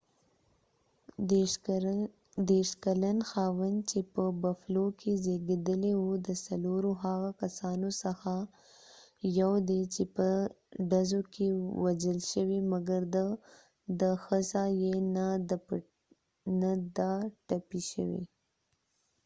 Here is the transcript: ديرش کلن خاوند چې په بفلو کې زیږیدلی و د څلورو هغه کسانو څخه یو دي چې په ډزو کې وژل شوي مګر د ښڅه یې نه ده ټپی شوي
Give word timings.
ديرش 2.51 2.71
کلن 2.83 3.17
خاوند 3.29 3.77
چې 3.89 3.99
په 4.13 4.23
بفلو 4.43 4.85
کې 4.99 5.11
زیږیدلی 5.23 5.93
و 5.97 6.05
د 6.27 6.29
څلورو 6.45 6.91
هغه 7.05 7.29
کسانو 7.41 7.89
څخه 8.03 8.33
یو 9.39 9.51
دي 9.69 9.81
چې 9.93 10.03
په 10.15 10.27
ډزو 10.89 11.21
کې 11.33 11.47
وژل 11.83 12.19
شوي 12.31 12.59
مګر 12.71 13.01
د 13.99 14.03
ښڅه 14.23 14.63
یې 14.83 14.93
نه 16.61 16.71
ده 16.97 17.11
ټپی 17.47 17.81
شوي 17.91 18.23